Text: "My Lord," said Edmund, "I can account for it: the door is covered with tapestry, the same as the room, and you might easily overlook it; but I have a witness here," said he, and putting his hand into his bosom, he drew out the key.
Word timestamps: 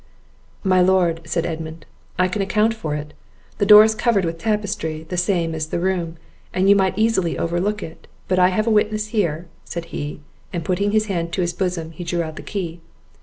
"My 0.63 0.81
Lord," 0.81 1.21
said 1.25 1.45
Edmund, 1.45 1.85
"I 2.17 2.27
can 2.27 2.41
account 2.41 2.73
for 2.73 2.95
it: 2.95 3.13
the 3.59 3.67
door 3.67 3.83
is 3.83 3.93
covered 3.93 4.25
with 4.25 4.39
tapestry, 4.39 5.05
the 5.07 5.15
same 5.15 5.53
as 5.53 5.67
the 5.67 5.79
room, 5.79 6.17
and 6.55 6.67
you 6.67 6.75
might 6.75 6.97
easily 6.97 7.37
overlook 7.37 7.83
it; 7.83 8.07
but 8.27 8.39
I 8.39 8.47
have 8.47 8.65
a 8.65 8.71
witness 8.71 9.09
here," 9.09 9.45
said 9.63 9.85
he, 9.93 10.21
and 10.51 10.65
putting 10.65 10.89
his 10.89 11.05
hand 11.05 11.27
into 11.27 11.41
his 11.41 11.53
bosom, 11.53 11.91
he 11.91 12.03
drew 12.03 12.23
out 12.23 12.35
the 12.35 12.41
key. 12.41 12.81